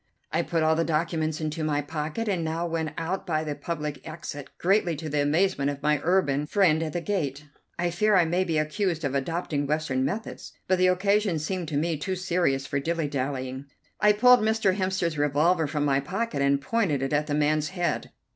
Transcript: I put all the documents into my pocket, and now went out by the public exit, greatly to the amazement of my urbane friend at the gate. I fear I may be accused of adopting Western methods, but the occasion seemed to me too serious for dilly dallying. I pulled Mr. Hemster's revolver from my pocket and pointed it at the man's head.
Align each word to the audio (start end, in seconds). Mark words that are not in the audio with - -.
I 0.31 0.41
put 0.41 0.63
all 0.63 0.75
the 0.75 0.83
documents 0.83 1.39
into 1.39 1.63
my 1.63 1.79
pocket, 1.79 2.27
and 2.27 2.43
now 2.43 2.65
went 2.65 2.93
out 2.97 3.27
by 3.27 3.43
the 3.43 3.53
public 3.53 4.01
exit, 4.03 4.49
greatly 4.57 4.95
to 4.95 5.09
the 5.09 5.21
amazement 5.21 5.69
of 5.69 5.83
my 5.83 6.01
urbane 6.03 6.47
friend 6.47 6.81
at 6.81 6.93
the 6.93 7.01
gate. 7.01 7.45
I 7.77 7.91
fear 7.91 8.15
I 8.15 8.25
may 8.25 8.43
be 8.43 8.57
accused 8.57 9.03
of 9.03 9.13
adopting 9.13 9.67
Western 9.67 10.03
methods, 10.03 10.53
but 10.67 10.79
the 10.79 10.87
occasion 10.87 11.37
seemed 11.37 11.67
to 11.67 11.77
me 11.77 11.97
too 11.97 12.15
serious 12.15 12.65
for 12.65 12.79
dilly 12.79 13.07
dallying. 13.07 13.65
I 13.99 14.13
pulled 14.13 14.39
Mr. 14.39 14.75
Hemster's 14.75 15.19
revolver 15.19 15.67
from 15.67 15.85
my 15.85 15.99
pocket 15.99 16.41
and 16.41 16.59
pointed 16.59 17.03
it 17.03 17.13
at 17.13 17.27
the 17.27 17.35
man's 17.35 17.69
head. 17.69 18.09